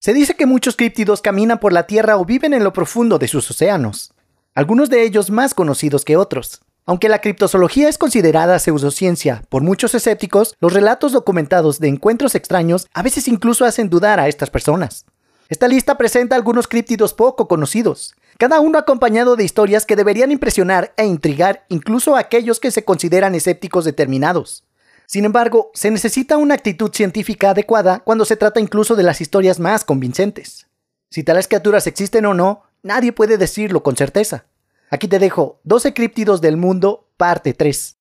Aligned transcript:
Se 0.00 0.14
dice 0.14 0.34
que 0.34 0.46
muchos 0.46 0.76
críptidos 0.76 1.20
caminan 1.20 1.58
por 1.58 1.72
la 1.72 1.88
Tierra 1.88 2.18
o 2.18 2.24
viven 2.24 2.54
en 2.54 2.62
lo 2.62 2.72
profundo 2.72 3.18
de 3.18 3.26
sus 3.26 3.50
océanos, 3.50 4.12
algunos 4.54 4.90
de 4.90 5.02
ellos 5.02 5.28
más 5.30 5.54
conocidos 5.54 6.04
que 6.04 6.16
otros. 6.16 6.60
Aunque 6.86 7.08
la 7.08 7.20
criptozoología 7.20 7.88
es 7.88 7.98
considerada 7.98 8.60
pseudociencia 8.60 9.42
por 9.48 9.62
muchos 9.62 9.96
escépticos, 9.96 10.54
los 10.60 10.72
relatos 10.72 11.10
documentados 11.10 11.80
de 11.80 11.88
encuentros 11.88 12.36
extraños 12.36 12.86
a 12.94 13.02
veces 13.02 13.26
incluso 13.26 13.64
hacen 13.64 13.90
dudar 13.90 14.20
a 14.20 14.28
estas 14.28 14.50
personas. 14.50 15.04
Esta 15.48 15.66
lista 15.66 15.98
presenta 15.98 16.36
algunos 16.36 16.68
críptidos 16.68 17.12
poco 17.12 17.48
conocidos, 17.48 18.14
cada 18.38 18.60
uno 18.60 18.78
acompañado 18.78 19.34
de 19.34 19.42
historias 19.42 19.84
que 19.84 19.96
deberían 19.96 20.30
impresionar 20.30 20.94
e 20.96 21.06
intrigar 21.06 21.64
incluso 21.68 22.14
a 22.14 22.20
aquellos 22.20 22.60
que 22.60 22.70
se 22.70 22.84
consideran 22.84 23.34
escépticos 23.34 23.84
determinados. 23.84 24.62
Sin 25.08 25.24
embargo, 25.24 25.70
se 25.72 25.90
necesita 25.90 26.36
una 26.36 26.52
actitud 26.52 26.90
científica 26.92 27.50
adecuada 27.50 28.00
cuando 28.00 28.26
se 28.26 28.36
trata 28.36 28.60
incluso 28.60 28.94
de 28.94 29.02
las 29.02 29.22
historias 29.22 29.58
más 29.58 29.82
convincentes. 29.82 30.66
Si 31.08 31.24
tales 31.24 31.48
criaturas 31.48 31.86
existen 31.86 32.26
o 32.26 32.34
no, 32.34 32.64
nadie 32.82 33.14
puede 33.14 33.38
decirlo 33.38 33.82
con 33.82 33.96
certeza. 33.96 34.44
Aquí 34.90 35.08
te 35.08 35.18
dejo 35.18 35.60
12 35.64 35.94
críptidos 35.94 36.42
del 36.42 36.58
mundo, 36.58 37.08
parte 37.16 37.54
3. 37.54 37.96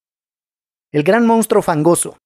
El 0.91 1.03
gran 1.03 1.25
monstruo 1.25 1.61
fangoso. 1.61 2.17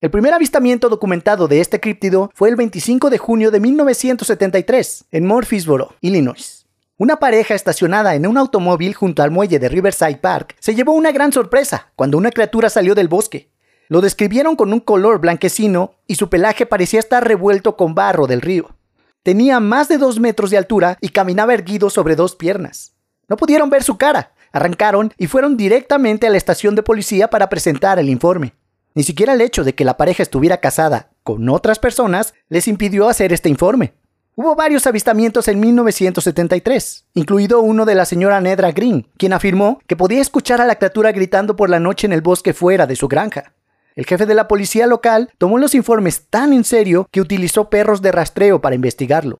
El 0.00 0.10
primer 0.10 0.32
avistamiento 0.32 0.88
documentado 0.88 1.46
de 1.46 1.60
este 1.60 1.78
críptido 1.78 2.30
fue 2.32 2.48
el 2.48 2.56
25 2.56 3.10
de 3.10 3.18
junio 3.18 3.50
de 3.50 3.60
1973 3.60 5.04
en 5.10 5.26
Murphysboro, 5.26 5.96
Illinois. 6.00 6.66
Una 6.96 7.16
pareja 7.16 7.54
estacionada 7.54 8.14
en 8.14 8.26
un 8.26 8.38
automóvil 8.38 8.94
junto 8.94 9.22
al 9.22 9.30
muelle 9.30 9.58
de 9.58 9.68
Riverside 9.68 10.16
Park 10.16 10.56
se 10.60 10.74
llevó 10.74 10.92
una 10.92 11.12
gran 11.12 11.30
sorpresa 11.30 11.92
cuando 11.94 12.16
una 12.16 12.30
criatura 12.30 12.70
salió 12.70 12.94
del 12.94 13.08
bosque. 13.08 13.50
Lo 13.90 14.00
describieron 14.00 14.54
con 14.54 14.72
un 14.72 14.78
color 14.78 15.18
blanquecino 15.18 15.96
y 16.06 16.14
su 16.14 16.28
pelaje 16.28 16.64
parecía 16.64 17.00
estar 17.00 17.26
revuelto 17.26 17.76
con 17.76 17.96
barro 17.96 18.28
del 18.28 18.40
río. 18.40 18.76
Tenía 19.24 19.58
más 19.58 19.88
de 19.88 19.98
dos 19.98 20.20
metros 20.20 20.50
de 20.50 20.58
altura 20.58 20.96
y 21.00 21.08
caminaba 21.08 21.54
erguido 21.54 21.90
sobre 21.90 22.14
dos 22.14 22.36
piernas. 22.36 22.94
No 23.28 23.36
pudieron 23.36 23.68
ver 23.68 23.82
su 23.82 23.98
cara. 23.98 24.32
Arrancaron 24.52 25.12
y 25.18 25.26
fueron 25.26 25.56
directamente 25.56 26.28
a 26.28 26.30
la 26.30 26.36
estación 26.36 26.76
de 26.76 26.84
policía 26.84 27.30
para 27.30 27.48
presentar 27.48 27.98
el 27.98 28.08
informe. 28.08 28.54
Ni 28.94 29.02
siquiera 29.02 29.32
el 29.32 29.40
hecho 29.40 29.64
de 29.64 29.74
que 29.74 29.84
la 29.84 29.96
pareja 29.96 30.22
estuviera 30.22 30.58
casada 30.58 31.10
con 31.24 31.48
otras 31.48 31.80
personas 31.80 32.32
les 32.48 32.68
impidió 32.68 33.08
hacer 33.08 33.32
este 33.32 33.48
informe. 33.48 33.94
Hubo 34.36 34.54
varios 34.54 34.86
avistamientos 34.86 35.48
en 35.48 35.58
1973, 35.58 37.06
incluido 37.14 37.60
uno 37.60 37.84
de 37.86 37.96
la 37.96 38.04
señora 38.04 38.40
Nedra 38.40 38.70
Green, 38.70 39.08
quien 39.18 39.32
afirmó 39.32 39.80
que 39.88 39.96
podía 39.96 40.22
escuchar 40.22 40.60
a 40.60 40.64
la 40.64 40.76
criatura 40.76 41.10
gritando 41.10 41.56
por 41.56 41.68
la 41.68 41.80
noche 41.80 42.06
en 42.06 42.12
el 42.12 42.20
bosque 42.20 42.54
fuera 42.54 42.86
de 42.86 42.94
su 42.94 43.08
granja. 43.08 43.52
El 44.00 44.06
jefe 44.06 44.24
de 44.24 44.32
la 44.32 44.48
policía 44.48 44.86
local 44.86 45.30
tomó 45.36 45.58
los 45.58 45.74
informes 45.74 46.26
tan 46.30 46.54
en 46.54 46.64
serio 46.64 47.06
que 47.10 47.20
utilizó 47.20 47.68
perros 47.68 48.00
de 48.00 48.10
rastreo 48.10 48.62
para 48.62 48.74
investigarlo. 48.74 49.36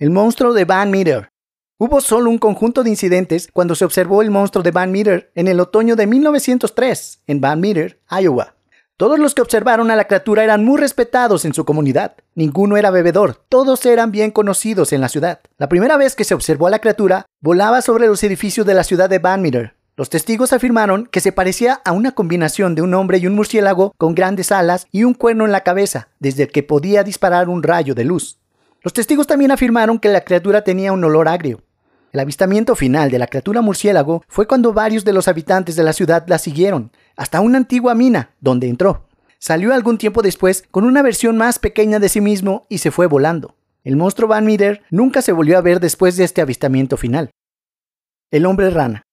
El 0.00 0.10
monstruo 0.10 0.52
de 0.52 0.64
Van 0.64 0.90
Meter 0.90 1.28
Hubo 1.78 2.00
solo 2.00 2.28
un 2.28 2.38
conjunto 2.38 2.82
de 2.82 2.90
incidentes 2.90 3.48
cuando 3.52 3.76
se 3.76 3.84
observó 3.84 4.20
el 4.20 4.32
monstruo 4.32 4.64
de 4.64 4.72
Van 4.72 4.90
Meter 4.90 5.30
en 5.36 5.46
el 5.46 5.60
otoño 5.60 5.94
de 5.94 6.08
1903 6.08 7.22
en 7.28 7.40
Van 7.40 7.60
Meter, 7.60 8.00
Iowa. 8.10 8.56
Todos 8.96 9.20
los 9.20 9.32
que 9.32 9.42
observaron 9.42 9.92
a 9.92 9.96
la 9.96 10.08
criatura 10.08 10.42
eran 10.42 10.64
muy 10.64 10.80
respetados 10.80 11.44
en 11.44 11.54
su 11.54 11.64
comunidad. 11.64 12.16
Ninguno 12.34 12.76
era 12.76 12.90
bebedor, 12.90 13.44
todos 13.48 13.86
eran 13.86 14.10
bien 14.10 14.32
conocidos 14.32 14.92
en 14.92 15.00
la 15.00 15.08
ciudad. 15.08 15.38
La 15.56 15.68
primera 15.68 15.96
vez 15.96 16.16
que 16.16 16.24
se 16.24 16.34
observó 16.34 16.66
a 16.66 16.70
la 16.70 16.80
criatura, 16.80 17.26
volaba 17.40 17.80
sobre 17.80 18.08
los 18.08 18.24
edificios 18.24 18.66
de 18.66 18.74
la 18.74 18.82
ciudad 18.82 19.08
de 19.08 19.20
Van 19.20 19.40
Meter. 19.40 19.76
Los 20.02 20.10
testigos 20.10 20.52
afirmaron 20.52 21.06
que 21.06 21.20
se 21.20 21.30
parecía 21.30 21.80
a 21.84 21.92
una 21.92 22.10
combinación 22.10 22.74
de 22.74 22.82
un 22.82 22.92
hombre 22.92 23.18
y 23.18 23.28
un 23.28 23.36
murciélago 23.36 23.94
con 23.98 24.16
grandes 24.16 24.50
alas 24.50 24.88
y 24.90 25.04
un 25.04 25.14
cuerno 25.14 25.44
en 25.44 25.52
la 25.52 25.60
cabeza, 25.60 26.08
desde 26.18 26.42
el 26.42 26.48
que 26.50 26.64
podía 26.64 27.04
disparar 27.04 27.48
un 27.48 27.62
rayo 27.62 27.94
de 27.94 28.02
luz. 28.02 28.40
Los 28.82 28.94
testigos 28.94 29.28
también 29.28 29.52
afirmaron 29.52 30.00
que 30.00 30.08
la 30.08 30.22
criatura 30.22 30.64
tenía 30.64 30.92
un 30.92 31.04
olor 31.04 31.28
agrio. 31.28 31.62
El 32.10 32.18
avistamiento 32.18 32.74
final 32.74 33.12
de 33.12 33.20
la 33.20 33.28
criatura 33.28 33.60
murciélago 33.60 34.24
fue 34.26 34.48
cuando 34.48 34.72
varios 34.72 35.04
de 35.04 35.12
los 35.12 35.28
habitantes 35.28 35.76
de 35.76 35.84
la 35.84 35.92
ciudad 35.92 36.24
la 36.26 36.38
siguieron, 36.38 36.90
hasta 37.14 37.40
una 37.40 37.58
antigua 37.58 37.94
mina, 37.94 38.30
donde 38.40 38.68
entró. 38.68 39.06
Salió 39.38 39.72
algún 39.72 39.98
tiempo 39.98 40.20
después 40.20 40.64
con 40.72 40.82
una 40.82 41.02
versión 41.02 41.36
más 41.36 41.60
pequeña 41.60 42.00
de 42.00 42.08
sí 42.08 42.20
mismo 42.20 42.66
y 42.68 42.78
se 42.78 42.90
fue 42.90 43.06
volando. 43.06 43.54
El 43.84 43.94
monstruo 43.94 44.28
Van 44.28 44.46
Meter 44.46 44.82
nunca 44.90 45.22
se 45.22 45.30
volvió 45.30 45.58
a 45.58 45.62
ver 45.62 45.78
después 45.78 46.16
de 46.16 46.24
este 46.24 46.42
avistamiento 46.42 46.96
final. 46.96 47.30
El 48.32 48.46
hombre 48.46 48.68
rana. 48.70 49.04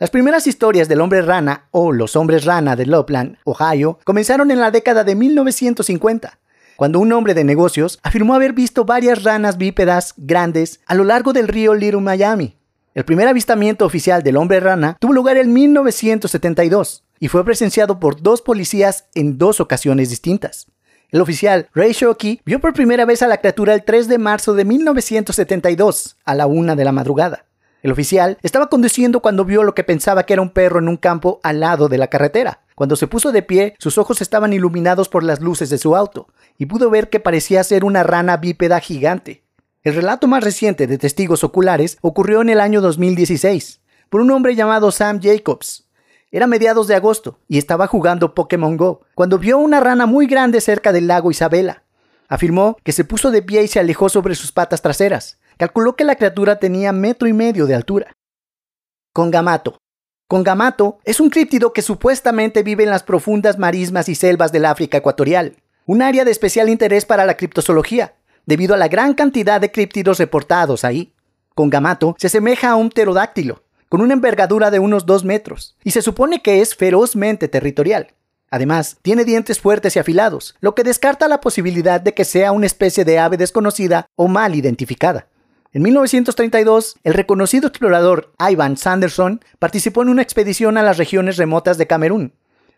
Las 0.00 0.10
primeras 0.10 0.46
historias 0.46 0.88
del 0.88 1.00
hombre 1.00 1.22
rana 1.22 1.64
o 1.72 1.90
los 1.90 2.14
hombres 2.14 2.44
rana 2.44 2.76
de 2.76 2.86
Loveland, 2.86 3.38
Ohio, 3.42 3.98
comenzaron 4.04 4.52
en 4.52 4.60
la 4.60 4.70
década 4.70 5.02
de 5.02 5.16
1950 5.16 6.38
cuando 6.76 7.00
un 7.00 7.12
hombre 7.12 7.34
de 7.34 7.42
negocios 7.42 7.98
afirmó 8.04 8.36
haber 8.36 8.52
visto 8.52 8.84
varias 8.84 9.24
ranas 9.24 9.58
bípedas 9.58 10.14
grandes 10.16 10.78
a 10.86 10.94
lo 10.94 11.02
largo 11.02 11.32
del 11.32 11.48
río 11.48 11.74
Little 11.74 12.00
Miami. 12.00 12.56
El 12.94 13.04
primer 13.04 13.26
avistamiento 13.26 13.84
oficial 13.84 14.22
del 14.22 14.36
hombre 14.36 14.60
rana 14.60 14.96
tuvo 15.00 15.12
lugar 15.12 15.36
en 15.36 15.52
1972 15.52 17.02
y 17.18 17.26
fue 17.26 17.44
presenciado 17.44 17.98
por 17.98 18.22
dos 18.22 18.40
policías 18.40 19.06
en 19.16 19.36
dos 19.36 19.58
ocasiones 19.58 20.10
distintas. 20.10 20.68
El 21.10 21.20
oficial 21.20 21.68
Ray 21.74 21.90
Shockey 21.90 22.40
vio 22.44 22.60
por 22.60 22.72
primera 22.72 23.04
vez 23.04 23.22
a 23.22 23.26
la 23.26 23.38
criatura 23.38 23.74
el 23.74 23.82
3 23.82 24.06
de 24.06 24.18
marzo 24.18 24.54
de 24.54 24.64
1972 24.64 26.18
a 26.24 26.34
la 26.36 26.46
una 26.46 26.76
de 26.76 26.84
la 26.84 26.92
madrugada. 26.92 27.47
El 27.82 27.92
oficial 27.92 28.38
estaba 28.42 28.68
conduciendo 28.68 29.20
cuando 29.20 29.44
vio 29.44 29.62
lo 29.62 29.74
que 29.74 29.84
pensaba 29.84 30.24
que 30.24 30.32
era 30.32 30.42
un 30.42 30.50
perro 30.50 30.80
en 30.80 30.88
un 30.88 30.96
campo 30.96 31.38
al 31.44 31.60
lado 31.60 31.88
de 31.88 31.98
la 31.98 32.08
carretera. 32.08 32.62
Cuando 32.74 32.96
se 32.96 33.06
puso 33.06 33.30
de 33.30 33.42
pie, 33.42 33.74
sus 33.78 33.98
ojos 33.98 34.20
estaban 34.20 34.52
iluminados 34.52 35.08
por 35.08 35.22
las 35.22 35.40
luces 35.40 35.70
de 35.70 35.78
su 35.78 35.94
auto, 35.94 36.28
y 36.56 36.66
pudo 36.66 36.90
ver 36.90 37.08
que 37.08 37.20
parecía 37.20 37.62
ser 37.62 37.84
una 37.84 38.02
rana 38.02 38.36
bípeda 38.36 38.80
gigante. 38.80 39.44
El 39.82 39.94
relato 39.94 40.26
más 40.26 40.42
reciente 40.42 40.86
de 40.86 40.98
testigos 40.98 41.44
oculares 41.44 41.98
ocurrió 42.00 42.42
en 42.42 42.50
el 42.50 42.60
año 42.60 42.80
2016, 42.80 43.80
por 44.10 44.20
un 44.20 44.30
hombre 44.32 44.56
llamado 44.56 44.90
Sam 44.90 45.20
Jacobs. 45.22 45.88
Era 46.30 46.46
mediados 46.46 46.88
de 46.88 46.94
agosto 46.94 47.38
y 47.48 47.58
estaba 47.58 47.86
jugando 47.86 48.34
Pokémon 48.34 48.76
Go, 48.76 49.02
cuando 49.14 49.38
vio 49.38 49.58
una 49.58 49.80
rana 49.80 50.06
muy 50.06 50.26
grande 50.26 50.60
cerca 50.60 50.92
del 50.92 51.06
lago 51.06 51.30
Isabela. 51.30 51.84
Afirmó 52.28 52.76
que 52.82 52.92
se 52.92 53.04
puso 53.04 53.30
de 53.30 53.40
pie 53.40 53.62
y 53.62 53.68
se 53.68 53.80
alejó 53.80 54.08
sobre 54.08 54.34
sus 54.34 54.52
patas 54.52 54.82
traseras. 54.82 55.38
Calculó 55.58 55.96
que 55.96 56.04
la 56.04 56.14
criatura 56.14 56.60
tenía 56.60 56.92
metro 56.92 57.26
y 57.26 57.32
medio 57.32 57.66
de 57.66 57.74
altura. 57.74 58.12
Congamato. 59.12 59.76
Congamato 60.28 61.00
es 61.04 61.18
un 61.18 61.30
críptido 61.30 61.72
que 61.72 61.82
supuestamente 61.82 62.62
vive 62.62 62.84
en 62.84 62.90
las 62.90 63.02
profundas 63.02 63.58
marismas 63.58 64.08
y 64.08 64.14
selvas 64.14 64.52
del 64.52 64.66
África 64.66 64.98
ecuatorial, 64.98 65.56
un 65.84 66.00
área 66.00 66.24
de 66.24 66.30
especial 66.30 66.68
interés 66.68 67.04
para 67.04 67.26
la 67.26 67.36
criptozoología, 67.36 68.14
debido 68.46 68.74
a 68.74 68.78
la 68.78 68.86
gran 68.86 69.14
cantidad 69.14 69.60
de 69.60 69.72
críptidos 69.72 70.18
reportados 70.20 70.84
ahí. 70.84 71.12
Congamato 71.56 72.14
se 72.18 72.28
asemeja 72.28 72.70
a 72.70 72.76
un 72.76 72.90
pterodáctilo, 72.90 73.64
con 73.88 74.00
una 74.00 74.14
envergadura 74.14 74.70
de 74.70 74.78
unos 74.78 75.06
2 75.06 75.24
metros, 75.24 75.76
y 75.82 75.90
se 75.90 76.02
supone 76.02 76.40
que 76.40 76.60
es 76.60 76.76
ferozmente 76.76 77.48
territorial. 77.48 78.14
Además, 78.48 78.98
tiene 79.02 79.24
dientes 79.24 79.58
fuertes 79.58 79.96
y 79.96 79.98
afilados, 79.98 80.54
lo 80.60 80.76
que 80.76 80.84
descarta 80.84 81.26
la 81.26 81.40
posibilidad 81.40 82.00
de 82.00 82.14
que 82.14 82.24
sea 82.24 82.52
una 82.52 82.66
especie 82.66 83.04
de 83.04 83.18
ave 83.18 83.36
desconocida 83.36 84.06
o 84.14 84.28
mal 84.28 84.54
identificada. 84.54 85.26
En 85.72 85.82
1932, 85.82 86.96
el 87.04 87.12
reconocido 87.14 87.68
explorador 87.68 88.32
Ivan 88.38 88.78
Sanderson 88.78 89.40
participó 89.58 90.02
en 90.02 90.08
una 90.08 90.22
expedición 90.22 90.78
a 90.78 90.82
las 90.82 90.96
regiones 90.96 91.36
remotas 91.36 91.76
de 91.76 91.86
Camerún. 91.86 92.32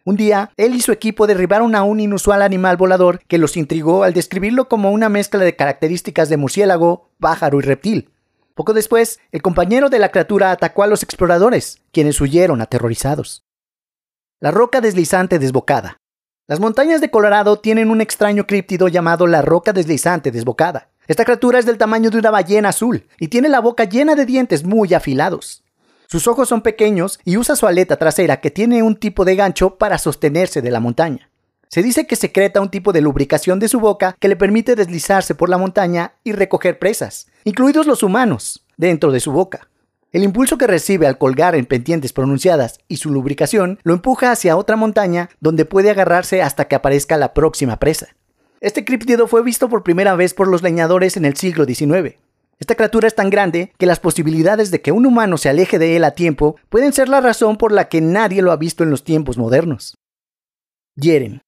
Un 0.04 0.16
día, 0.16 0.50
él 0.56 0.74
y 0.74 0.80
su 0.80 0.90
equipo 0.90 1.28
derribaron 1.28 1.76
a 1.76 1.84
un 1.84 2.00
inusual 2.00 2.42
animal 2.42 2.76
volador 2.76 3.20
que 3.28 3.38
los 3.38 3.56
intrigó 3.56 4.02
al 4.02 4.12
describirlo 4.12 4.68
como 4.68 4.90
una 4.90 5.08
mezcla 5.08 5.44
de 5.44 5.54
características 5.54 6.28
de 6.28 6.36
murciélago, 6.36 7.10
pájaro 7.20 7.58
y 7.58 7.62
reptil. 7.62 8.10
Poco 8.54 8.72
después, 8.72 9.20
el 9.30 9.40
compañero 9.40 9.88
de 9.88 10.00
la 10.00 10.10
criatura 10.10 10.50
atacó 10.50 10.82
a 10.82 10.86
los 10.88 11.02
exploradores, 11.02 11.82
quienes 11.92 12.20
huyeron 12.20 12.60
aterrorizados. 12.60 13.44
La 14.40 14.50
roca 14.50 14.80
deslizante 14.80 15.38
desbocada. 15.38 15.98
Las 16.48 16.58
montañas 16.58 17.00
de 17.00 17.10
Colorado 17.10 17.60
tienen 17.60 17.90
un 17.90 18.00
extraño 18.00 18.46
críptido 18.46 18.88
llamado 18.88 19.28
la 19.28 19.42
roca 19.42 19.72
deslizante 19.72 20.32
desbocada. 20.32 20.89
Esta 21.10 21.24
criatura 21.24 21.58
es 21.58 21.66
del 21.66 21.76
tamaño 21.76 22.08
de 22.08 22.18
una 22.18 22.30
ballena 22.30 22.68
azul 22.68 23.04
y 23.18 23.26
tiene 23.26 23.48
la 23.48 23.58
boca 23.58 23.82
llena 23.82 24.14
de 24.14 24.26
dientes 24.26 24.62
muy 24.62 24.94
afilados. 24.94 25.64
Sus 26.06 26.28
ojos 26.28 26.48
son 26.48 26.62
pequeños 26.62 27.18
y 27.24 27.36
usa 27.36 27.56
su 27.56 27.66
aleta 27.66 27.96
trasera 27.96 28.40
que 28.40 28.52
tiene 28.52 28.84
un 28.84 28.94
tipo 28.94 29.24
de 29.24 29.34
gancho 29.34 29.74
para 29.74 29.98
sostenerse 29.98 30.62
de 30.62 30.70
la 30.70 30.78
montaña. 30.78 31.28
Se 31.66 31.82
dice 31.82 32.06
que 32.06 32.14
secreta 32.14 32.60
un 32.60 32.70
tipo 32.70 32.92
de 32.92 33.00
lubricación 33.00 33.58
de 33.58 33.66
su 33.66 33.80
boca 33.80 34.16
que 34.20 34.28
le 34.28 34.36
permite 34.36 34.76
deslizarse 34.76 35.34
por 35.34 35.48
la 35.48 35.58
montaña 35.58 36.14
y 36.22 36.30
recoger 36.30 36.78
presas, 36.78 37.26
incluidos 37.42 37.88
los 37.88 38.04
humanos, 38.04 38.64
dentro 38.76 39.10
de 39.10 39.18
su 39.18 39.32
boca. 39.32 39.68
El 40.12 40.22
impulso 40.22 40.58
que 40.58 40.68
recibe 40.68 41.08
al 41.08 41.18
colgar 41.18 41.56
en 41.56 41.66
pendientes 41.66 42.12
pronunciadas 42.12 42.78
y 42.86 42.98
su 42.98 43.10
lubricación 43.10 43.80
lo 43.82 43.94
empuja 43.94 44.30
hacia 44.30 44.56
otra 44.56 44.76
montaña 44.76 45.28
donde 45.40 45.64
puede 45.64 45.90
agarrarse 45.90 46.40
hasta 46.40 46.68
que 46.68 46.76
aparezca 46.76 47.16
la 47.16 47.34
próxima 47.34 47.80
presa. 47.80 48.14
Este 48.60 48.84
críptido 48.84 49.26
fue 49.26 49.42
visto 49.42 49.70
por 49.70 49.82
primera 49.82 50.14
vez 50.16 50.34
por 50.34 50.46
los 50.46 50.62
leñadores 50.62 51.16
en 51.16 51.24
el 51.24 51.34
siglo 51.34 51.64
XIX. 51.64 52.16
Esta 52.58 52.74
criatura 52.74 53.08
es 53.08 53.14
tan 53.14 53.30
grande 53.30 53.72
que 53.78 53.86
las 53.86 54.00
posibilidades 54.00 54.70
de 54.70 54.82
que 54.82 54.92
un 54.92 55.06
humano 55.06 55.38
se 55.38 55.48
aleje 55.48 55.78
de 55.78 55.96
él 55.96 56.04
a 56.04 56.10
tiempo 56.10 56.56
pueden 56.68 56.92
ser 56.92 57.08
la 57.08 57.22
razón 57.22 57.56
por 57.56 57.72
la 57.72 57.88
que 57.88 58.02
nadie 58.02 58.42
lo 58.42 58.52
ha 58.52 58.56
visto 58.56 58.84
en 58.84 58.90
los 58.90 59.02
tiempos 59.02 59.38
modernos. 59.38 59.96
Yeren. 60.94 61.40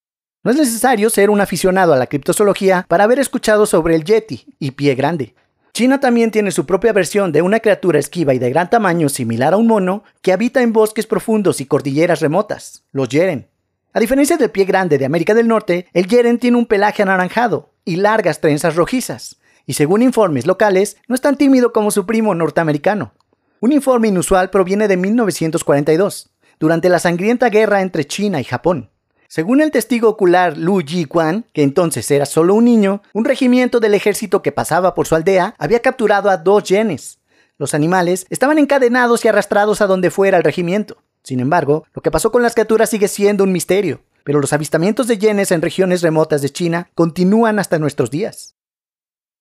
No 0.43 0.51
es 0.51 0.57
necesario 0.57 1.11
ser 1.11 1.29
un 1.29 1.43
aficionado 1.43 1.93
a 1.93 1.99
la 1.99 2.07
criptozoología 2.07 2.87
para 2.89 3.05
haber 3.05 3.19
escuchado 3.19 3.67
sobre 3.67 3.95
el 3.95 4.05
Yeti 4.05 4.47
y 4.59 4.71
pie 4.71 4.95
grande. 4.95 5.35
China 5.75 6.01
también 6.01 6.31
tiene 6.31 6.51
su 6.51 6.65
propia 6.65 6.95
versión 6.95 7.31
de 7.31 7.43
una 7.43 7.61
criatura 7.61 7.99
esquiva 7.99 8.33
y 8.33 8.39
de 8.39 8.49
gran 8.49 8.71
tamaño 8.71 9.11
similar 9.11 9.53
a 9.53 9.59
un 9.59 9.67
mono 9.67 10.03
que 10.23 10.33
habita 10.33 10.63
en 10.63 10.73
bosques 10.73 11.07
profundos 11.07 11.61
y 11.61 11.67
cordilleras 11.67 12.21
remotas, 12.21 12.85
los 12.91 13.11
Yeren. 13.11 13.52
A 13.95 14.01
diferencia 14.01 14.39
del 14.39 14.51
pie 14.51 14.65
grande 14.65 14.97
de 14.97 15.05
América 15.05 15.35
del 15.35 15.49
Norte, 15.49 15.87
el 15.93 16.07
Yeren 16.07 16.39
tiene 16.39 16.57
un 16.57 16.65
pelaje 16.65 17.03
anaranjado 17.03 17.75
y 17.85 17.97
largas 17.97 18.41
trenzas 18.41 18.75
rojizas, 18.75 19.37
y 19.67 19.75
según 19.75 20.01
informes 20.01 20.47
locales, 20.47 20.97
no 21.09 21.15
es 21.15 21.21
tan 21.21 21.37
tímido 21.37 21.75
como 21.75 21.91
su 21.91 22.07
primo 22.07 22.35
norteamericano. 22.35 23.13
Un 23.61 23.71
informe 23.71 24.09
inusual 24.09 24.49
proviene 24.49 24.89
de 24.89 24.97
1942, 24.97 26.31
durante 26.59 26.89
la 26.89 27.01
sangrienta 27.01 27.51
guerra 27.51 27.83
entre 27.83 28.07
China 28.07 28.41
y 28.41 28.45
Japón. 28.45 28.91
Según 29.29 29.61
el 29.61 29.71
testigo 29.71 30.09
ocular 30.09 30.57
Lu 30.57 30.81
Ji-Quan, 30.81 31.45
que 31.53 31.63
entonces 31.63 32.11
era 32.11 32.25
solo 32.25 32.55
un 32.55 32.65
niño, 32.65 33.03
un 33.13 33.27
regimiento 33.27 33.79
del 33.79 33.93
ejército 33.93 34.41
que 34.41 34.53
pasaba 34.53 34.95
por 34.95 35.07
su 35.07 35.17
aldea 35.17 35.55
había 35.59 35.81
capturado 35.81 36.31
a 36.31 36.39
dos 36.39 36.65
yenes. 36.65 37.19
Los 37.59 37.75
animales 37.75 38.27
estaban 38.31 38.59
encadenados 38.59 39.25
y 39.25 39.29
arrastrados 39.29 39.83
a 39.83 39.87
donde 39.87 40.11
fuera 40.11 40.39
el 40.39 40.45
regimiento. 40.45 41.03
Sin 41.23 41.41
embargo, 41.41 41.85
lo 41.95 42.03
que 42.03 42.11
pasó 42.11 42.33
con 42.33 42.43
las 42.43 42.55
criaturas 42.55 42.91
sigue 42.91 43.09
siendo 43.09 43.45
un 43.45 43.53
misterio, 43.53 44.03
pero 44.25 44.41
los 44.41 44.53
avistamientos 44.53 45.07
de 45.07 45.19
yenes 45.19 45.53
en 45.53 45.63
regiones 45.63 46.03
remotas 46.03 46.43
de 46.43 46.51
China 46.51 46.91
continúan 46.95 47.59
hasta 47.59 47.79
nuestros 47.79 48.11
días. 48.11 48.57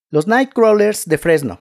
Los 0.10 0.28
Nightcrawlers 0.28 1.08
de 1.08 1.18
Fresno. 1.18 1.60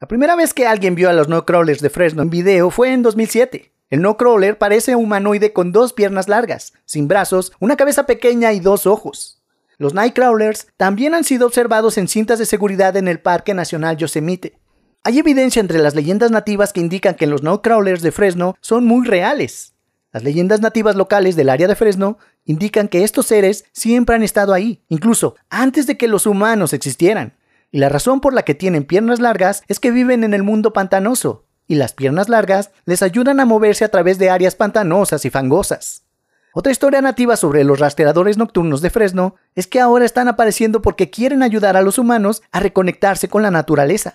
La 0.00 0.08
primera 0.08 0.34
vez 0.34 0.54
que 0.54 0.66
alguien 0.66 0.94
vio 0.94 1.10
a 1.10 1.12
los 1.12 1.28
Nightcrawlers 1.28 1.82
de 1.82 1.90
Fresno 1.90 2.22
en 2.22 2.30
video 2.30 2.70
fue 2.70 2.92
en 2.92 3.02
2007. 3.02 3.72
El 3.90 4.02
no 4.02 4.16
crawler 4.16 4.56
parece 4.56 4.94
un 4.94 5.04
humanoide 5.04 5.52
con 5.52 5.72
dos 5.72 5.92
piernas 5.92 6.28
largas, 6.28 6.72
sin 6.84 7.08
brazos, 7.08 7.52
una 7.58 7.76
cabeza 7.76 8.06
pequeña 8.06 8.52
y 8.52 8.60
dos 8.60 8.86
ojos. 8.86 9.42
Los 9.78 9.94
Nightcrawlers 9.94 10.68
también 10.76 11.12
han 11.12 11.24
sido 11.24 11.46
observados 11.46 11.98
en 11.98 12.06
cintas 12.06 12.38
de 12.38 12.46
seguridad 12.46 12.96
en 12.96 13.08
el 13.08 13.18
Parque 13.18 13.52
Nacional 13.52 13.96
Yosemite. 13.96 14.58
Hay 15.02 15.18
evidencia 15.18 15.60
entre 15.60 15.78
las 15.78 15.94
leyendas 15.94 16.30
nativas 16.30 16.74
que 16.74 16.80
indican 16.80 17.14
que 17.14 17.26
los 17.26 17.42
Nightcrawlers 17.42 18.02
de 18.02 18.12
Fresno 18.12 18.56
son 18.60 18.84
muy 18.84 19.06
reales. 19.06 19.72
Las 20.12 20.24
leyendas 20.24 20.60
nativas 20.60 20.94
locales 20.94 21.36
del 21.36 21.48
área 21.48 21.68
de 21.68 21.74
Fresno 21.74 22.18
indican 22.44 22.86
que 22.86 23.02
estos 23.02 23.24
seres 23.24 23.64
siempre 23.72 24.16
han 24.16 24.22
estado 24.22 24.52
ahí, 24.52 24.84
incluso 24.88 25.36
antes 25.48 25.86
de 25.86 25.96
que 25.96 26.06
los 26.06 26.26
humanos 26.26 26.74
existieran. 26.74 27.38
Y 27.70 27.78
la 27.78 27.88
razón 27.88 28.20
por 28.20 28.34
la 28.34 28.42
que 28.42 28.54
tienen 28.54 28.84
piernas 28.84 29.20
largas 29.20 29.62
es 29.68 29.80
que 29.80 29.90
viven 29.90 30.22
en 30.22 30.34
el 30.34 30.42
mundo 30.42 30.74
pantanoso, 30.74 31.46
y 31.66 31.76
las 31.76 31.94
piernas 31.94 32.28
largas 32.28 32.70
les 32.84 33.02
ayudan 33.02 33.40
a 33.40 33.46
moverse 33.46 33.86
a 33.86 33.90
través 33.90 34.18
de 34.18 34.28
áreas 34.28 34.54
pantanosas 34.54 35.24
y 35.24 35.30
fangosas. 35.30 36.02
Otra 36.52 36.72
historia 36.72 37.00
nativa 37.00 37.36
sobre 37.36 37.64
los 37.64 37.78
rastreadores 37.78 38.36
nocturnos 38.36 38.82
de 38.82 38.90
Fresno 38.90 39.36
es 39.54 39.66
que 39.66 39.80
ahora 39.80 40.04
están 40.04 40.28
apareciendo 40.28 40.82
porque 40.82 41.08
quieren 41.08 41.42
ayudar 41.42 41.78
a 41.78 41.82
los 41.82 41.96
humanos 41.96 42.42
a 42.52 42.60
reconectarse 42.60 43.28
con 43.28 43.42
la 43.42 43.50
naturaleza. 43.50 44.14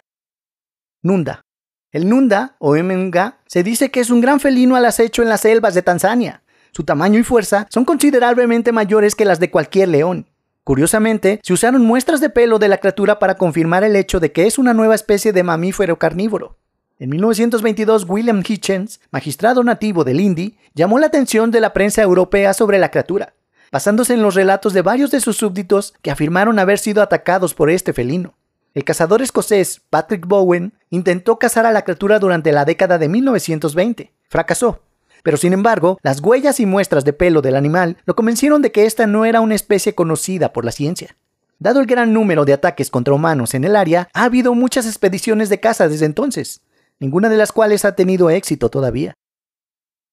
Nunda. 1.06 1.46
El 1.92 2.10
Nunda, 2.10 2.56
o 2.58 2.76
Emenga, 2.76 3.38
se 3.46 3.62
dice 3.62 3.92
que 3.92 4.00
es 4.00 4.10
un 4.10 4.22
gran 4.22 4.40
felino 4.40 4.76
al 4.76 4.86
acecho 4.86 5.22
en 5.22 5.30
las 5.30 5.42
selvas 5.42 5.76
de 5.76 5.84
Tanzania. 5.84 6.42
Su 6.72 6.84
tamaño 6.84 7.20
y 7.20 7.24
fuerza 7.24 7.68
son 7.70 7.86
considerablemente 7.86 8.72
mayores 8.72 9.14
que 9.14 9.24
las 9.24 9.40
de 9.40 9.52
cualquier 9.52 9.90
león. 9.90 10.26
Curiosamente, 10.64 11.42
se 11.44 11.54
usaron 11.54 11.86
muestras 11.86 12.22
de 12.22 12.32
pelo 12.32 12.58
de 12.58 12.70
la 12.70 12.80
criatura 12.80 13.20
para 13.20 13.36
confirmar 13.36 13.84
el 13.84 13.96
hecho 13.96 14.20
de 14.20 14.32
que 14.32 14.48
es 14.48 14.58
una 14.58 14.74
nueva 14.74 14.96
especie 14.96 15.32
de 15.32 15.44
mamífero 15.44 16.00
carnívoro. 16.00 16.58
En 16.98 17.12
1922, 17.12 18.08
William 18.10 18.42
Hitchens, 18.44 19.00
magistrado 19.12 19.64
nativo 19.64 20.04
del 20.04 20.20
Indy, 20.20 20.58
llamó 20.74 20.98
la 20.98 21.06
atención 21.06 21.52
de 21.52 21.60
la 21.60 21.72
prensa 21.72 22.02
europea 22.02 22.56
sobre 22.56 22.80
la 22.80 22.90
criatura, 22.90 23.36
basándose 23.72 24.16
en 24.16 24.24
los 24.24 24.34
relatos 24.34 24.74
de 24.74 24.82
varios 24.82 25.12
de 25.12 25.22
sus 25.22 25.38
súbditos 25.38 25.94
que 26.02 26.10
afirmaron 26.10 26.58
haber 26.58 26.80
sido 26.80 27.04
atacados 27.04 27.54
por 27.54 27.70
este 27.70 27.94
felino. 27.94 28.34
El 28.76 28.84
cazador 28.84 29.22
escocés 29.22 29.82
Patrick 29.90 30.28
Bowen 30.28 30.74
intentó 30.96 31.38
cazar 31.38 31.66
a 31.66 31.72
la 31.72 31.84
criatura 31.84 32.20
durante 32.20 32.52
la 32.52 32.66
década 32.66 32.98
de 32.98 33.10
1920. 33.10 34.14
Fracasó. 34.30 34.82
Pero 35.24 35.38
sin 35.38 35.54
embargo, 35.54 35.98
las 36.02 36.22
huellas 36.22 36.60
y 36.60 36.66
muestras 36.66 37.06
de 37.06 37.14
pelo 37.14 37.42
del 37.42 37.56
animal 37.56 37.98
lo 38.06 38.16
convencieron 38.16 38.62
de 38.62 38.72
que 38.72 38.86
esta 38.86 39.08
no 39.08 39.26
era 39.26 39.42
una 39.42 39.56
especie 39.56 39.96
conocida 39.96 40.54
por 40.54 40.66
la 40.66 40.72
ciencia. 40.72 41.16
Dado 41.58 41.80
el 41.80 41.86
gran 41.86 42.14
número 42.14 42.46
de 42.46 42.54
ataques 42.54 42.90
contra 42.90 43.14
humanos 43.14 43.54
en 43.54 43.64
el 43.64 43.76
área, 43.76 44.10
ha 44.14 44.26
habido 44.26 44.54
muchas 44.54 44.86
expediciones 44.86 45.50
de 45.50 45.60
caza 45.60 45.88
desde 45.88 46.06
entonces 46.06 46.62
ninguna 47.00 47.30
de 47.30 47.38
las 47.38 47.52
cuales 47.52 47.86
ha 47.86 47.96
tenido 47.96 48.30
éxito 48.30 48.70
todavía. 48.70 49.14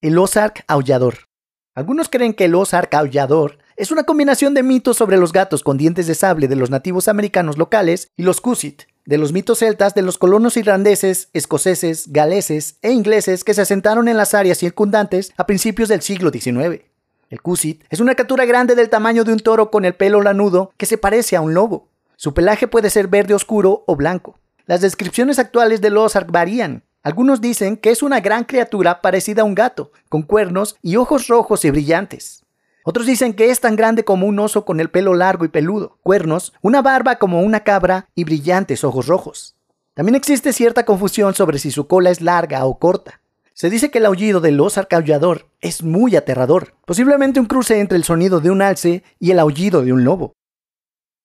El 0.00 0.18
Ozark 0.18 0.64
aullador. 0.66 1.28
Algunos 1.74 2.08
creen 2.08 2.34
que 2.34 2.46
el 2.46 2.54
Ozark 2.54 2.94
aullador 2.94 3.58
es 3.76 3.90
una 3.90 4.04
combinación 4.04 4.52
de 4.54 4.62
mitos 4.62 4.96
sobre 4.96 5.16
los 5.16 5.32
gatos 5.32 5.62
con 5.62 5.78
dientes 5.78 6.06
de 6.06 6.14
sable 6.14 6.48
de 6.48 6.56
los 6.56 6.70
nativos 6.70 7.08
americanos 7.08 7.56
locales 7.56 8.08
y 8.16 8.24
los 8.24 8.40
Cusit, 8.40 8.82
de 9.04 9.18
los 9.18 9.32
mitos 9.32 9.58
celtas 9.58 9.94
de 9.94 10.02
los 10.02 10.18
colonos 10.18 10.56
irlandeses, 10.56 11.28
escoceses, 11.32 12.12
galeses 12.12 12.76
e 12.82 12.92
ingleses 12.92 13.44
que 13.44 13.54
se 13.54 13.62
asentaron 13.62 14.08
en 14.08 14.16
las 14.16 14.34
áreas 14.34 14.58
circundantes 14.58 15.32
a 15.36 15.46
principios 15.46 15.88
del 15.88 16.02
siglo 16.02 16.30
XIX. 16.30 16.82
El 17.30 17.40
Cusit 17.40 17.84
es 17.90 18.00
una 18.00 18.14
criatura 18.14 18.44
grande 18.44 18.74
del 18.74 18.90
tamaño 18.90 19.24
de 19.24 19.32
un 19.32 19.40
toro 19.40 19.70
con 19.70 19.84
el 19.84 19.94
pelo 19.94 20.20
lanudo 20.20 20.72
que 20.76 20.86
se 20.86 20.98
parece 20.98 21.34
a 21.34 21.40
un 21.40 21.54
lobo. 21.54 21.88
Su 22.16 22.34
pelaje 22.34 22.68
puede 22.68 22.90
ser 22.90 23.08
verde 23.08 23.34
oscuro 23.34 23.84
o 23.86 23.96
blanco. 23.96 24.38
Las 24.66 24.80
descripciones 24.80 25.38
actuales 25.38 25.80
de 25.80 25.90
Ozark 25.90 26.30
varían. 26.30 26.84
Algunos 27.02 27.40
dicen 27.40 27.76
que 27.76 27.90
es 27.90 28.02
una 28.02 28.20
gran 28.20 28.44
criatura 28.44 29.00
parecida 29.00 29.42
a 29.42 29.44
un 29.44 29.56
gato, 29.56 29.90
con 30.08 30.22
cuernos 30.22 30.76
y 30.82 30.96
ojos 30.96 31.26
rojos 31.26 31.64
y 31.64 31.70
brillantes. 31.70 32.41
Otros 32.84 33.06
dicen 33.06 33.34
que 33.34 33.50
es 33.50 33.60
tan 33.60 33.76
grande 33.76 34.04
como 34.04 34.26
un 34.26 34.38
oso 34.38 34.64
con 34.64 34.80
el 34.80 34.90
pelo 34.90 35.14
largo 35.14 35.44
y 35.44 35.48
peludo, 35.48 35.98
cuernos, 36.02 36.52
una 36.62 36.82
barba 36.82 37.16
como 37.16 37.42
una 37.42 37.60
cabra 37.60 38.08
y 38.14 38.24
brillantes 38.24 38.82
ojos 38.82 39.06
rojos. 39.06 39.54
También 39.94 40.16
existe 40.16 40.52
cierta 40.52 40.84
confusión 40.84 41.34
sobre 41.34 41.58
si 41.58 41.70
su 41.70 41.86
cola 41.86 42.10
es 42.10 42.20
larga 42.20 42.64
o 42.64 42.78
corta. 42.78 43.20
Se 43.54 43.70
dice 43.70 43.90
que 43.90 43.98
el 43.98 44.06
aullido 44.06 44.40
del 44.40 44.58
Ozark 44.58 44.92
aullador 44.94 45.46
es 45.60 45.82
muy 45.82 46.16
aterrador, 46.16 46.74
posiblemente 46.86 47.38
un 47.38 47.46
cruce 47.46 47.78
entre 47.78 47.98
el 47.98 48.04
sonido 48.04 48.40
de 48.40 48.50
un 48.50 48.62
alce 48.62 49.04
y 49.20 49.30
el 49.30 49.38
aullido 49.38 49.82
de 49.82 49.92
un 49.92 50.04
lobo. 50.04 50.32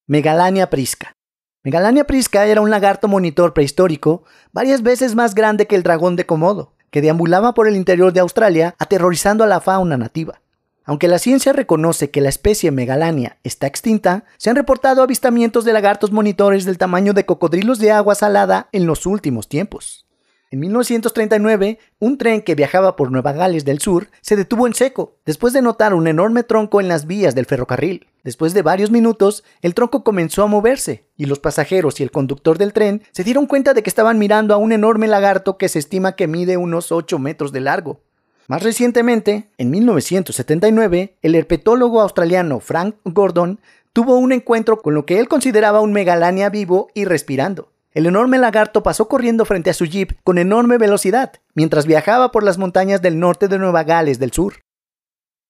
Megalania 0.06 0.69
prisca. 0.69 1.13
Megalania 1.63 2.06
prisca 2.06 2.45
era 2.45 2.62
un 2.62 2.69
lagarto 2.69 3.07
monitor 3.07 3.54
prehistórico, 3.54 4.24
varias 4.51 4.83
veces 4.83 5.15
más 5.15 5.33
grande 5.33 5.65
que 5.65 5.75
el 5.75 5.83
dragón 5.83 6.15
de 6.15 6.25
Komodo, 6.25 6.74
que 6.92 7.01
deambulaba 7.01 7.54
por 7.54 7.68
el 7.68 7.75
interior 7.75 8.13
de 8.13 8.19
Australia 8.19 8.75
aterrorizando 8.77 9.44
a 9.44 9.48
la 9.48 9.59
fauna 9.59 9.98
nativa. 9.98 10.42
Aunque 10.88 11.10
la 11.10 11.19
ciencia 11.19 11.51
reconoce 11.51 12.12
que 12.12 12.22
la 12.22 12.30
especie 12.30 12.72
Megalania 12.72 13.38
está 13.44 13.68
extinta, 13.68 14.24
se 14.38 14.50
han 14.50 14.56
reportado 14.56 15.04
avistamientos 15.04 15.66
de 15.66 15.74
lagartos 15.74 16.13
monitores 16.13 16.63
del 16.63 16.78
tamaño 16.78 17.12
de 17.12 17.25
cocodrilos 17.25 17.78
de 17.80 17.92
agua 17.92 18.16
salada 18.16 18.69
en 18.72 18.86
los 18.86 19.06
últimos 19.06 19.50
tiempos. 19.50 20.07
En 20.50 20.61
1939, 20.61 21.78
un 22.00 22.18
tren 22.18 22.42
que 22.42 22.56
viajaba 22.56 22.95
por 22.95 23.11
Nueva 23.11 23.33
Gales 23.33 23.66
del 23.66 23.80
Sur 23.80 24.07
se 24.21 24.38
detuvo 24.38 24.66
en 24.66 24.73
seco, 24.73 25.18
después 25.26 25.52
de 25.52 25.61
notar 25.61 25.94
un 25.94 26.07
enorme 26.07 26.44
tronco 26.44 26.80
en 26.80 26.88
las 26.88 27.06
vías 27.06 27.35
del 27.35 27.47
ferrocarril. 27.47 28.07
Después 28.23 28.54
de 28.54 28.61
varios 28.61 28.90
minutos, 28.90 29.44
el 29.61 29.73
tronco 29.73 30.06
comenzó 30.06 30.44
a 30.44 30.47
moverse, 30.47 31.09
y 31.18 31.26
los 31.26 31.40
pasajeros 31.40 32.00
y 32.00 32.04
el 32.04 32.11
conductor 32.11 32.57
del 32.57 32.71
tren 32.71 33.04
se 33.11 33.26
dieron 33.26 33.45
cuenta 33.45 33.73
de 33.73 33.83
que 33.83 33.90
estaban 33.90 34.19
mirando 34.19 34.54
a 34.54 34.57
un 34.57 34.71
enorme 34.71 35.07
lagarto 35.07 35.57
que 35.57 35.68
se 35.68 35.80
estima 35.80 36.16
que 36.16 36.28
mide 36.28 36.56
unos 36.56 36.94
8 36.94 37.19
metros 37.19 37.52
de 37.52 37.59
largo. 37.59 38.06
Más 38.47 38.63
recientemente, 38.63 39.51
en 39.57 39.69
1979, 39.71 41.18
el 41.21 41.35
herpetólogo 41.35 41.99
australiano 41.99 42.61
Frank 42.61 42.95
Gordon 43.04 43.59
tuvo 43.92 44.16
un 44.16 44.31
encuentro 44.31 44.81
con 44.81 44.94
lo 44.94 45.06
que 45.06 45.19
él 45.19 45.27
consideraba 45.27 45.81
un 45.81 45.92
megalania 45.92 46.49
vivo 46.49 46.87
y 46.94 47.04
respirando. 47.04 47.73
El 47.92 48.06
enorme 48.06 48.37
lagarto 48.37 48.83
pasó 48.83 49.09
corriendo 49.09 49.44
frente 49.44 49.69
a 49.69 49.73
su 49.73 49.83
jeep 49.83 50.21
con 50.23 50.37
enorme 50.37 50.77
velocidad, 50.77 51.33
mientras 51.56 51.85
viajaba 51.85 52.31
por 52.31 52.44
las 52.44 52.57
montañas 52.57 53.01
del 53.01 53.19
norte 53.19 53.49
de 53.49 53.57
Nueva 53.57 53.83
Gales 53.83 54.18
del 54.18 54.31
Sur. 54.31 54.61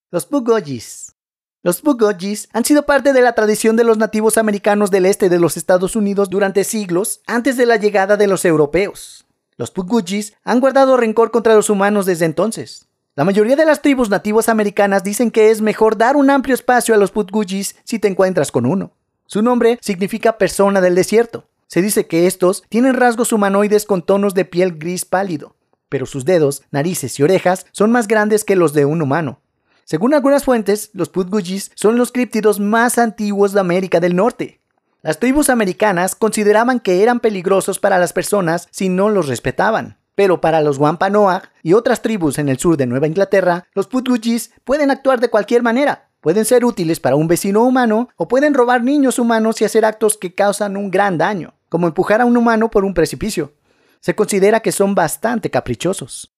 Los 0.10 0.28
Bugojis. 0.28 1.14
Los 1.62 1.84
Bugojis 1.84 2.50
han 2.52 2.66
sido 2.66 2.88
parte 2.88 3.14
de 3.14 3.22
la 3.22 3.34
tradición 3.34 3.76
de 3.76 3.84
los 3.84 4.00
nativos 4.00 4.40
americanos 4.40 4.90
del 4.90 5.06
este 5.06 5.30
de 5.30 5.40
los 5.40 5.56
Estados 5.56 5.96
Unidos 5.96 6.32
durante 6.32 6.64
siglos 6.64 7.22
antes 7.28 7.58
de 7.58 7.68
la 7.68 7.76
llegada 7.76 8.18
de 8.18 8.26
los 8.26 8.44
europeos. 8.44 9.28
Los 9.58 9.72
Pugujis 9.72 10.34
han 10.44 10.60
guardado 10.60 10.98
rencor 10.98 11.32
contra 11.32 11.56
los 11.56 11.70
humanos 11.70 12.06
desde 12.06 12.26
entonces. 12.26 12.87
La 13.18 13.24
mayoría 13.24 13.56
de 13.56 13.66
las 13.66 13.82
tribus 13.82 14.12
nativas 14.12 14.48
americanas 14.48 15.04
dicen 15.04 15.32
que 15.32 15.50
es 15.50 15.60
mejor 15.60 15.98
dar 15.98 16.16
un 16.16 16.30
amplio 16.30 16.54
espacio 16.54 16.94
a 16.94 17.00
los 17.00 17.10
Pugujis 17.10 17.76
si 17.84 17.98
te 17.98 18.08
encuentras 18.08 18.52
con 18.52 18.68
uno. 18.68 18.92
Su 19.26 19.42
nombre 19.42 19.80
significa 19.82 20.38
persona 20.38 20.82
del 20.82 20.94
desierto, 20.94 21.46
se 21.66 21.82
dice 21.82 22.06
que 22.06 22.28
estos 22.28 22.64
tienen 22.70 22.94
rasgos 22.94 23.34
humanoides 23.34 23.88
con 23.88 24.04
tonos 24.04 24.36
de 24.36 24.46
piel 24.46 24.78
gris 24.78 25.04
pálido, 25.04 25.56
pero 25.90 26.06
sus 26.06 26.26
dedos, 26.26 26.62
narices 26.70 27.18
y 27.18 27.24
orejas 27.24 27.66
son 27.72 27.92
más 27.92 28.08
grandes 28.08 28.44
que 28.46 28.56
los 28.56 28.74
de 28.74 28.86
un 28.86 29.02
humano. 29.02 29.42
Según 29.84 30.14
algunas 30.14 30.44
fuentes, 30.44 30.92
los 30.94 31.10
Putgujis 31.10 31.72
son 31.74 31.98
los 31.98 32.12
críptidos 32.12 32.60
más 32.60 33.00
antiguos 33.00 33.52
de 33.52 33.62
América 33.62 34.00
del 34.00 34.16
Norte. 34.16 34.62
Las 35.02 35.18
tribus 35.18 35.50
americanas 35.50 36.14
consideraban 36.14 36.80
que 36.80 37.02
eran 37.02 37.20
peligrosos 37.20 37.80
para 37.80 37.98
las 37.98 38.14
personas 38.14 38.68
si 38.70 38.90
no 38.90 39.10
los 39.10 39.28
respetaban. 39.28 39.98
Pero 40.18 40.42
para 40.42 40.62
los 40.62 40.80
Wampanoag 40.80 41.52
y 41.62 41.74
otras 41.74 42.02
tribus 42.02 42.40
en 42.40 42.50
el 42.50 42.58
sur 42.58 42.76
de 42.76 42.88
Nueva 42.88 43.06
Inglaterra, 43.06 43.68
los 43.76 43.86
Putgujis 43.86 44.52
pueden 44.64 44.90
actuar 44.90 45.20
de 45.20 45.30
cualquier 45.30 45.62
manera. 45.62 46.10
Pueden 46.22 46.44
ser 46.44 46.66
útiles 46.66 47.00
para 47.00 47.16
un 47.16 47.28
vecino 47.28 47.64
humano 47.64 48.10
o 48.16 48.28
pueden 48.28 48.56
robar 48.56 48.84
niños 48.84 49.20
humanos 49.20 49.62
y 49.62 49.66
hacer 49.66 49.86
actos 49.86 50.18
que 50.18 50.34
causan 50.34 50.76
un 50.76 50.90
gran 50.90 51.20
daño, 51.20 51.54
como 51.70 51.86
empujar 51.86 52.20
a 52.20 52.26
un 52.26 52.36
humano 52.36 52.72
por 52.72 52.84
un 52.84 52.96
precipicio. 52.96 53.54
Se 54.00 54.16
considera 54.16 54.62
que 54.62 54.72
son 54.72 54.96
bastante 54.96 55.52
caprichosos. 55.52 56.34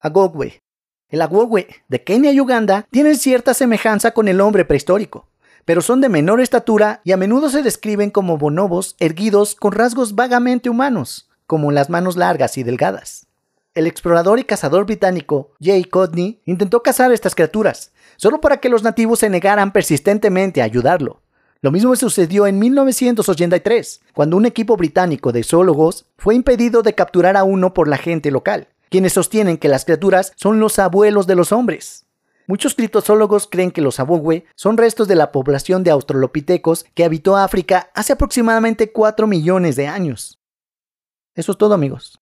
Agogwe. 0.00 0.60
El 1.08 1.22
agogwe 1.22 1.68
de 1.86 2.02
Kenia 2.02 2.32
y 2.32 2.40
Uganda 2.40 2.88
tienen 2.90 3.16
cierta 3.16 3.54
semejanza 3.54 4.10
con 4.10 4.26
el 4.26 4.40
hombre 4.40 4.64
prehistórico, 4.64 5.28
pero 5.64 5.80
son 5.80 6.00
de 6.00 6.08
menor 6.08 6.40
estatura 6.40 7.02
y 7.04 7.12
a 7.12 7.16
menudo 7.16 7.50
se 7.50 7.62
describen 7.62 8.10
como 8.10 8.36
bonobos 8.36 8.96
erguidos 8.98 9.54
con 9.54 9.70
rasgos 9.70 10.16
vagamente 10.16 10.68
humanos, 10.68 11.29
como 11.50 11.72
las 11.72 11.90
manos 11.90 12.14
largas 12.14 12.56
y 12.58 12.62
delgadas. 12.62 13.26
El 13.74 13.88
explorador 13.88 14.38
y 14.38 14.44
cazador 14.44 14.86
británico 14.86 15.50
Jay 15.60 15.82
Codney 15.82 16.40
intentó 16.44 16.80
cazar 16.84 17.10
estas 17.10 17.34
criaturas, 17.34 17.90
solo 18.16 18.40
para 18.40 18.58
que 18.58 18.68
los 18.68 18.84
nativos 18.84 19.18
se 19.18 19.30
negaran 19.30 19.72
persistentemente 19.72 20.62
a 20.62 20.64
ayudarlo. 20.66 21.22
Lo 21.60 21.72
mismo 21.72 21.96
sucedió 21.96 22.46
en 22.46 22.60
1983, 22.60 24.00
cuando 24.14 24.36
un 24.36 24.46
equipo 24.46 24.76
británico 24.76 25.32
de 25.32 25.42
zoólogos 25.42 26.06
fue 26.18 26.36
impedido 26.36 26.82
de 26.82 26.94
capturar 26.94 27.36
a 27.36 27.42
uno 27.42 27.74
por 27.74 27.88
la 27.88 27.96
gente 27.96 28.30
local, 28.30 28.68
quienes 28.88 29.14
sostienen 29.14 29.58
que 29.58 29.68
las 29.68 29.84
criaturas 29.84 30.32
son 30.36 30.60
los 30.60 30.78
abuelos 30.78 31.26
de 31.26 31.34
los 31.34 31.50
hombres. 31.50 32.06
Muchos 32.46 32.76
criptozoólogos 32.76 33.48
creen 33.48 33.72
que 33.72 33.80
los 33.80 33.98
abogwe 33.98 34.44
son 34.54 34.76
restos 34.76 35.08
de 35.08 35.16
la 35.16 35.32
población 35.32 35.82
de 35.82 35.90
australopitecos 35.90 36.84
que 36.94 37.02
habitó 37.02 37.36
África 37.36 37.90
hace 37.92 38.12
aproximadamente 38.12 38.92
4 38.92 39.26
millones 39.26 39.74
de 39.74 39.88
años. 39.88 40.39
Eso 41.40 41.52
es 41.52 41.58
todo 41.58 41.72
amigos. 41.72 42.20